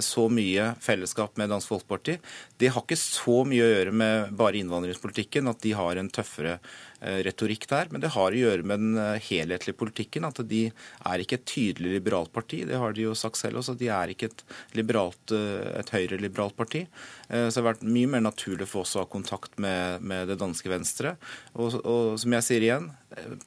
så 0.05 0.27
mye 0.31 0.73
fellesskap 0.83 1.39
med 1.41 1.49
Dansk 1.51 1.71
Folkeparti. 1.71 2.19
Det 2.61 2.69
har 2.73 2.83
ikke 2.83 2.99
så 2.99 3.41
mye 3.47 3.65
å 3.65 3.71
gjøre 3.71 3.93
med 3.95 4.35
bare 4.37 4.59
innvandringspolitikken 4.61 5.49
at 5.49 5.63
de 5.63 5.73
har 5.77 5.99
en 5.99 6.11
tøffere 6.13 6.59
Eh, 6.59 6.88
retorikk 6.99 7.67
der, 7.69 7.89
men 7.91 8.03
det 8.03 8.11
har 8.15 8.33
å 8.33 8.41
gjøre 8.41 8.65
med 8.67 8.81
den 8.81 8.99
eh, 8.99 9.21
helhetlige 9.29 9.77
politikken. 9.79 10.27
At 10.27 10.41
de 10.49 10.65
er 10.69 11.23
ikke 11.23 11.39
et 11.39 11.47
tydelig 11.49 11.95
liberalt 11.97 12.33
parti. 12.35 12.63
Det 12.67 12.79
har 12.79 12.95
de 12.95 13.07
jo 13.07 13.15
sagt 13.17 13.39
selv 13.39 13.61
også. 13.61 13.77
De 13.79 13.89
er 13.93 14.13
ikke 14.13 14.31
et, 14.31 14.45
liberalt, 14.77 15.35
eh, 15.35 15.79
et 15.79 15.93
høyreliberalt 15.95 16.57
parti. 16.59 16.85
Så 17.29 17.51
det 17.53 17.59
har 17.59 17.65
vært 17.67 17.83
mye 17.85 18.09
mer 18.09 18.23
naturlig 18.25 18.65
for 18.65 18.81
oss 18.81 18.95
å 18.97 19.03
ha 19.03 19.09
kontakt 19.09 19.59
med, 19.61 20.01
med 20.01 20.31
det 20.31 20.39
danske 20.41 20.65
Venstre. 20.71 21.11
Og, 21.53 21.75
og, 21.83 22.15
som 22.17 22.33
jeg 22.33 22.45
sier 22.47 22.65
igjen, 22.65 22.87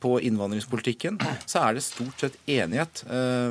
på 0.03 0.13
innvandringspolitikken 0.27 1.19
så 1.51 1.65
er 1.65 1.75
det 1.75 1.83
stort 1.87 2.23
sett 2.23 2.37
enighet 2.51 3.03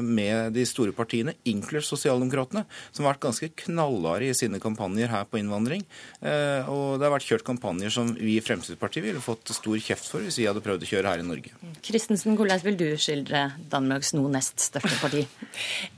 med 0.03 0.55
de 0.55 0.63
store 0.67 0.95
partiene, 0.95 1.33
inkludert 1.47 1.87
Sosialdemokratene, 1.87 2.63
som 2.91 3.03
har 3.03 3.13
vært 3.13 3.25
ganske 3.27 3.51
knallharde 3.65 4.29
i 4.31 4.37
sine 4.39 4.59
kampanjer 4.63 5.11
her 5.11 5.27
på 5.27 5.41
innvandring. 5.41 5.83
Og 6.23 6.99
det 6.99 7.07
har 7.07 7.15
vært 7.17 7.27
kjørt 7.27 7.47
kampanjer 7.51 7.91
som 7.91 8.13
vi 8.15 8.37
i 8.37 8.43
Fremskrittspartiet 8.43 9.09
ville 9.09 9.23
fått 9.23 9.51
stor 9.55 9.79
kjeft 9.83 9.90
kjeft 9.91 10.09
for 10.09 10.25
hvis 10.25 10.39
vi 10.41 10.49
hadde 10.49 10.63
prøvd 10.65 10.87
å 10.87 10.91
kjøre 10.95 11.13
her 11.13 11.23
i 11.23 11.27
Norge. 11.27 11.53
Kristensen, 11.85 12.37
hvordan 12.39 12.63
vil 12.65 12.79
du 12.79 12.87
skildre 12.99 13.49
Danmarks 13.71 14.15
nå 14.17 14.25
nest 14.33 14.63
største 14.71 14.97
parti? 15.03 15.25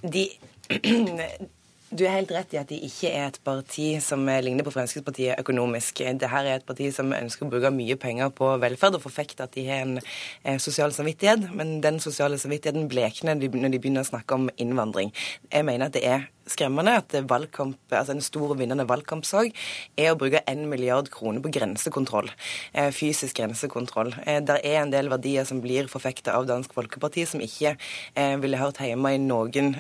De 0.04 0.30
du 1.94 2.04
er 2.08 2.16
helt 2.16 2.32
rett 2.34 2.54
i 2.56 2.58
at 2.58 2.70
de 2.72 2.78
ikke 2.88 3.10
er 3.14 3.28
et 3.28 3.40
parti 3.46 3.88
som 4.02 4.24
ligner 4.26 4.66
på 4.66 4.74
Fremskrittspartiet 4.74 5.42
økonomisk. 5.44 6.02
Dette 6.02 6.30
er 6.40 6.50
et 6.56 6.66
parti 6.66 6.90
som 6.96 7.14
ønsker 7.14 7.46
å 7.46 7.52
bruke 7.52 7.70
mye 7.76 7.98
penger 8.02 8.32
på 8.34 8.50
velferd 8.62 8.98
og 8.98 9.04
forfekte 9.04 9.46
at 9.46 9.54
de 9.54 9.66
har 9.68 9.84
en 9.86 10.00
eh, 10.00 10.58
sosial 10.62 10.94
samvittighet, 10.96 11.52
men 11.54 11.76
den 11.86 12.00
sosiale 12.04 12.40
samvittigheten 12.42 12.90
blekner 12.90 13.38
når 13.38 13.76
de 13.76 13.82
begynner 13.82 14.06
å 14.06 14.10
snakke 14.10 14.40
om 14.40 14.50
innvandring. 14.58 15.14
Jeg 15.52 15.68
mener 15.70 15.92
at 15.92 15.98
det 15.98 16.06
er 16.10 16.26
skremmende 16.50 16.98
at 17.00 17.14
valgkamp, 17.30 17.78
altså 17.94 18.16
en 18.16 18.24
stor 18.24 18.54
vinnende 18.60 18.86
valgkampsak 18.90 19.54
er 20.00 20.12
å 20.12 20.18
bruke 20.20 20.42
1 20.50 20.66
milliard 20.70 21.10
kroner 21.14 21.44
på 21.44 21.52
grensekontroll. 21.54 22.30
Eh, 22.74 22.90
fysisk 22.96 23.38
grensekontroll. 23.40 24.14
Eh, 24.26 24.42
der 24.44 24.60
er 24.64 24.82
en 24.82 24.92
del 24.94 25.10
verdier 25.12 25.48
som 25.48 25.62
blir 25.64 25.88
forfekta 25.92 26.36
av 26.38 26.48
Dansk 26.50 26.74
Folkeparti, 26.76 27.26
som 27.30 27.44
ikke 27.44 27.76
eh, 27.76 28.36
ville 28.42 28.60
hørt 28.60 28.82
hjemme 28.84 29.14
i 29.16 29.22
noen 29.22 29.74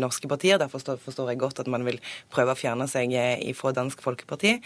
norske 0.00 0.28
partier. 0.30 0.58
Derfor 0.60 0.82
forstår 1.00 1.30
jeg 1.30 1.40
godt 1.40 1.60
at 1.62 1.68
man 1.70 1.84
vil 1.86 2.00
prøve 2.32 2.54
å 2.54 2.58
fjerne 2.58 2.86
seg 2.90 3.12
fra 3.56 3.72
Dansk 3.76 4.00
Folkeparti, 4.02 4.56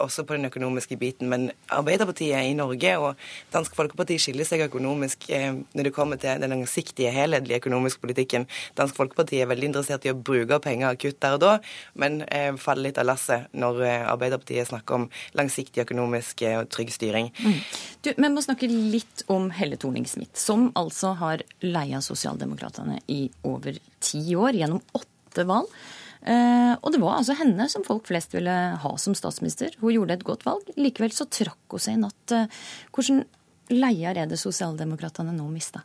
også 0.00 0.24
på 0.26 0.36
den 0.36 0.48
økonomiske 0.48 0.96
biten. 1.00 1.28
Men 1.30 1.48
Arbeiderpartiet 1.74 2.48
i 2.48 2.54
Norge 2.56 2.94
og 3.02 3.28
Dansk 3.52 3.76
Folkeparti 3.78 4.18
skiller 4.22 4.48
seg 4.48 4.64
økonomisk 4.66 5.28
når 5.28 5.88
det 5.88 5.94
kommer 5.94 6.20
til 6.20 6.40
den 6.42 6.54
langsiktige, 6.54 7.12
helhetlige 7.14 7.60
økonomiske 7.62 8.02
politikken. 8.04 8.46
Dansk 8.78 8.96
Folkeparti 8.98 9.42
er 9.42 9.50
veldig 9.50 9.70
interessert 9.70 10.06
i 10.06 10.12
å 10.12 10.18
bruke 10.18 10.60
penger 10.64 10.77
penger 10.78 10.94
akutt 10.94 11.20
der 11.22 11.36
og 11.36 11.42
da, 11.42 11.52
men 11.98 12.22
eh, 12.28 12.54
faller 12.60 12.88
litt 12.88 12.98
av 13.00 13.08
lasset 13.08 13.50
når 13.52 13.82
eh, 13.84 14.06
Arbeiderpartiet 14.08 14.70
snakker 14.70 14.94
om 14.94 15.06
langsiktig 15.38 15.82
økonomisk 15.84 16.44
og 16.46 16.64
eh, 16.64 16.66
trygg 16.70 16.92
styring. 16.94 17.30
Mm. 17.42 17.60
Du, 18.02 18.12
Vi 18.16 18.30
må 18.30 18.42
snakke 18.44 18.68
litt 18.70 19.24
om 19.28 19.50
Helle 19.50 19.78
Thorning-Smith, 19.80 20.36
som 20.38 20.70
altså 20.78 21.14
har 21.18 21.42
leia 21.64 22.00
Sosialdemokratene 22.04 23.00
i 23.08 23.26
over 23.48 23.78
ti 24.00 24.22
år, 24.36 24.54
gjennom 24.58 24.82
åtte 24.92 25.46
valg. 25.48 25.72
Uh, 26.18 26.74
og 26.82 26.90
det 26.90 26.98
var 26.98 27.20
altså 27.20 27.36
henne 27.38 27.68
som 27.70 27.84
folk 27.86 28.08
flest 28.08 28.32
ville 28.34 28.52
ha 28.82 28.90
som 28.98 29.14
statsminister. 29.14 29.76
Hun 29.78 29.94
gjorde 29.94 30.16
et 30.16 30.24
godt 30.26 30.42
valg. 30.44 30.66
Likevel 30.76 31.14
så 31.14 31.28
trakk 31.30 31.70
hun 31.70 31.80
seg 31.80 31.94
i 31.94 32.00
natt. 32.02 32.34
Uh, 32.34 32.50
hvordan 32.90 33.22
leier 33.70 34.18
er 34.18 34.26
det 34.28 34.40
Sosialdemokratene 34.40 35.32
nå 35.36 35.46
mista? 35.52 35.84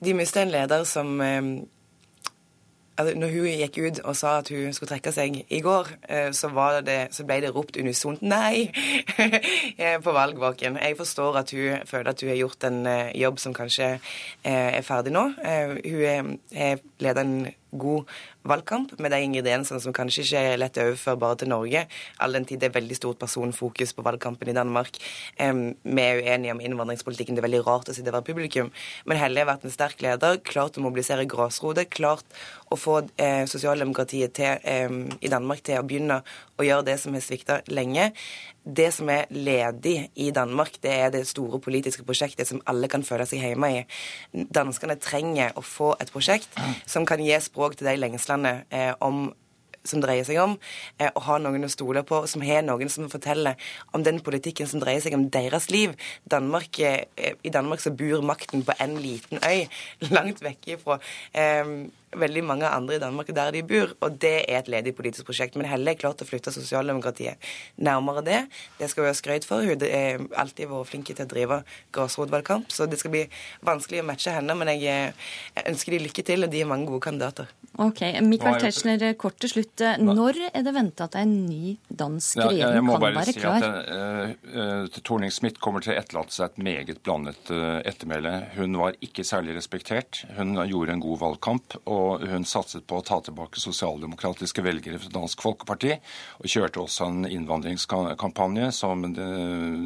De 0.00 0.14
mista 0.16 0.44
en 0.44 0.54
leder 0.54 0.86
som 0.88 1.18
altså, 1.20 1.66
Når 3.04 3.32
hun 3.32 3.48
gikk 3.48 3.78
ut 3.78 4.00
og 4.04 4.16
sa 4.16 4.38
at 4.40 4.50
hun 4.52 4.74
skulle 4.76 4.90
trekke 4.90 5.12
seg 5.14 5.40
i 5.48 5.60
går, 5.64 5.88
eh, 6.08 6.30
så, 6.36 6.50
det, 6.86 6.98
så 7.16 7.24
ble 7.28 7.40
det 7.44 7.54
ropt 7.54 7.78
unisont 7.80 8.22
'nei' 8.22 8.70
på 10.04 10.12
valgvaken. 10.16 10.78
Jeg 10.82 10.96
forstår 10.96 11.40
at 11.42 11.50
hun 11.50 11.86
føler 11.86 12.10
at 12.10 12.20
hun 12.20 12.32
har 12.32 12.40
gjort 12.40 12.64
en 12.64 12.86
eh, 12.86 13.12
jobb 13.20 13.38
som 13.38 13.54
kanskje 13.54 13.92
eh, 14.44 14.70
er 14.76 14.82
ferdig 14.82 15.12
nå. 15.12 15.24
Hun 15.40 16.38
har 16.52 16.78
ledet 17.00 17.24
en 17.24 17.48
god 17.72 18.08
valgkamp 18.48 18.92
med 18.98 19.12
de 19.12 19.20
ingrediensene 19.24 19.80
som 19.82 19.94
kanskje 19.96 20.24
ikke 20.24 20.42
er 20.52 20.60
lett 20.60 20.80
overførbare 20.80 21.40
til 21.40 21.50
Norge, 21.52 21.84
all 22.18 22.36
den 22.36 22.46
tid 22.48 22.62
det 22.62 22.70
er 22.70 22.76
veldig 22.78 22.96
stort 22.98 23.20
personfokus 23.20 23.94
på 23.96 24.04
valgkampen 24.06 24.50
i 24.50 24.56
Danmark. 24.56 24.98
vi 25.38 26.02
er 26.02 26.22
uenige 26.22 26.52
om 26.52 26.60
innvandringspolitikken, 26.60 27.36
det 27.36 27.44
er 27.44 27.48
veldig 27.48 27.66
rart 27.66 27.88
å 27.88 27.94
sitte 27.94 28.10
og 28.10 28.18
være 28.18 28.28
publikum. 28.32 28.70
Men 29.06 29.20
Helle 29.20 29.40
har 29.40 29.50
vært 29.52 29.64
en 29.64 29.74
sterk 29.74 30.02
leder, 30.02 30.40
klart 30.44 30.78
å 30.78 30.84
mobilisere 30.84 31.28
grasrotet, 31.28 31.90
klart 31.90 32.24
å 32.70 32.78
få 32.78 33.00
eh, 33.16 33.44
sosialdemokratiet 33.50 34.34
til, 34.38 34.58
eh, 34.62 34.88
i 35.20 35.32
Danmark 35.32 35.62
til 35.66 35.80
å 35.80 35.86
begynne 35.86 36.22
å 36.58 36.66
gjøre 36.66 36.90
det 36.90 36.98
som 37.00 37.14
har 37.14 37.24
svikta 37.24 37.60
lenge. 37.70 38.10
Det 38.64 38.90
som 38.92 39.08
er 39.08 39.30
ledig 39.32 40.10
i 40.20 40.30
Danmark, 40.30 40.76
det 40.82 40.92
er 40.92 41.12
det 41.14 41.26
store 41.28 41.60
politiske 41.60 42.04
prosjektet 42.04 42.48
som 42.48 42.60
alle 42.68 42.88
kan 42.92 43.04
føle 43.06 43.24
seg 43.26 43.40
hjemme 43.40 43.70
i. 43.72 43.84
Danskene 44.32 44.98
trenger 45.00 45.56
å 45.56 45.64
få 45.64 45.94
et 46.00 46.12
prosjekt 46.12 46.58
som 46.86 47.08
kan 47.08 47.22
gi 47.24 47.36
språk 47.40 47.78
til 47.78 47.88
de 47.88 47.96
lengslene 47.96 48.60
eh, 48.68 48.92
om 49.00 49.30
som 49.84 50.02
dreier 50.02 50.26
seg 50.28 50.36
om, 50.42 50.58
eh, 50.98 51.08
og 51.14 51.22
ha 51.24 51.38
noen 51.40 51.64
å 51.64 51.70
stole 51.72 52.02
på, 52.06 52.26
som 52.28 52.42
har 52.44 52.64
noen 52.66 52.90
som 52.92 53.08
forteller 53.12 53.56
om 53.96 54.04
den 54.04 54.20
politikken 54.20 54.68
som 54.68 54.82
dreier 54.82 55.00
seg 55.00 55.16
om 55.16 55.28
deres 55.32 55.70
liv. 55.70 55.94
Danmark, 56.30 56.78
eh, 56.80 57.06
I 57.42 57.50
Danmark 57.50 57.80
så 57.80 57.90
bor 57.90 58.20
makten 58.22 58.62
på 58.62 58.76
en 58.78 58.98
liten 59.00 59.40
øy, 59.40 59.68
langt 60.10 60.42
vekk 60.44 60.74
ifra 60.76 61.00
eh, 61.32 61.88
veldig 62.16 62.42
mange 62.44 62.68
andre 62.68 62.96
i 62.96 63.02
Danmark 63.02 63.30
der 63.34 63.52
de 63.54 63.62
bor, 63.66 63.92
og 64.02 64.16
det 64.22 64.44
er 64.50 64.58
et 64.58 64.70
ledig 64.72 64.94
politisk 64.98 65.28
prosjekt. 65.28 65.56
Men 65.58 65.68
Helle 65.70 65.92
er 65.92 66.00
klart 66.00 66.22
å 66.22 66.26
flytte 66.26 66.52
sosialdemokratiet 66.54 67.38
nærmere 67.78 68.24
det. 68.26 68.40
Det 68.80 68.90
skal 68.90 69.04
hun 69.04 69.12
ha 69.12 69.18
skryt 69.18 69.46
for. 69.46 69.62
Hun 69.62 69.84
har 69.86 70.26
alltid 70.42 70.70
vært 70.70 70.90
flink 70.90 71.10
til 71.10 71.22
å 71.22 71.28
drive 71.30 71.60
grasrotvalgkamp, 71.94 72.72
så 72.74 72.88
det 72.90 72.98
skal 73.00 73.14
bli 73.14 73.24
vanskelig 73.66 74.02
å 74.02 74.08
matche 74.10 74.34
henne. 74.34 74.56
Men 74.58 74.72
jeg, 74.74 75.14
jeg 75.54 75.66
ønsker 75.70 75.96
de 75.96 76.02
lykke 76.08 76.26
til, 76.26 76.46
og 76.46 76.52
de 76.52 76.64
er 76.64 76.70
mange 76.70 76.90
gode 76.90 77.04
kandidater. 77.06 77.50
Ok, 77.80 78.02
Michael 78.26 78.58
Tetzschner, 78.60 79.06
kort 79.20 79.38
til 79.40 79.52
slutt. 79.54 79.84
Når 80.02 80.42
er 80.50 80.66
det 80.66 80.74
venta 80.74 81.06
at 81.06 81.16
en 81.20 81.36
ny 81.46 81.76
dansk 81.86 82.42
regjering 82.42 82.90
kan 82.90 83.06
være 83.06 83.36
klar? 83.38 83.62
Jeg 83.62 83.68
må 83.70 83.78
bare 83.78 84.26
si 84.34 84.50
at 84.50 84.50
uh, 84.50 84.90
uh, 84.90 85.00
Torning-Smith 85.06 85.62
kommer 85.62 85.84
til 85.84 85.94
å 85.94 86.00
etterlate 86.00 86.34
seg 86.34 86.50
et 86.50 86.60
meget 86.66 87.00
blandet 87.06 87.54
uh, 87.54 87.78
ettermæle. 87.86 88.34
Hun 88.58 88.74
var 88.80 88.98
ikke 89.04 89.24
særlig 89.26 89.54
respektert. 89.60 90.24
Hun 90.36 90.58
gjorde 90.66 90.98
en 90.98 91.04
god 91.04 91.22
valgkamp. 91.22 91.78
og 91.86 91.99
og 92.00 92.24
hun 92.30 92.46
satset 92.48 92.86
på 92.88 92.98
å 93.00 93.04
ta 93.04 93.20
tilbake 93.24 93.60
sosialdemokratiske 93.62 94.64
velgere 94.64 95.00
fra 95.02 95.12
Dansk 95.14 95.42
Folkeparti, 95.44 95.96
og 96.40 96.50
kjørte 96.50 96.82
også 96.84 97.08
en 97.08 97.28
innvandringskampanje 97.28 98.70
som 98.76 99.04
det, 99.16 99.28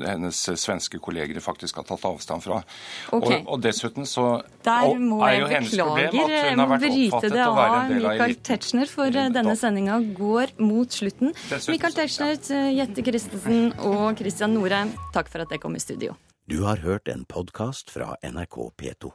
hennes 0.07 0.43
svenske 0.61 1.01
kolleger 1.03 1.41
faktisk 1.45 1.81
har 1.81 1.89
tatt 1.89 2.07
avstand 2.09 2.45
fra. 2.45 2.61
Okay. 3.11 3.41
Og, 3.43 3.49
og, 3.49 3.63
dessuten 3.65 4.09
så 4.09 4.27
Der 4.67 4.95
må 5.01 5.21
er 5.27 5.41
jo 5.41 5.49
hennes 5.51 5.73
beklager, 5.73 6.11
problem 6.15 6.37
at 6.37 6.51
hun 6.51 6.65
har 6.65 6.73
vært 6.75 6.89
oppfattet 6.91 7.37
det 7.37 7.47
å 7.47 7.57
være 7.59 7.81
en 7.81 7.95
del 7.95 8.05
av 8.05 8.13
Michael. 8.13 8.37
Tetzschner, 8.45 8.91
for 8.91 9.23
eh, 9.23 9.33
denne 9.35 9.57
sendinga 9.59 9.99
går 10.19 10.55
mot 10.63 11.01
slutten. 11.01 11.35
Dessuten 11.49 11.75
Michael 11.75 11.99
Tetzschner, 11.99 12.39
Jette 12.75 13.07
Christensen 13.07 13.75
og 13.89 14.21
Christian 14.21 14.57
Norheim, 14.57 14.95
takk 15.17 15.33
for 15.33 15.45
at 15.45 15.53
dere 15.53 15.63
kom 15.63 15.77
i 15.79 15.83
studio. 15.83 16.17
Du 16.47 16.61
har 16.67 16.83
hørt 16.85 17.09
en 17.09 17.25
podkast 17.25 17.91
fra 17.91 18.17
NRK 18.21 18.59
P2. 18.77 19.15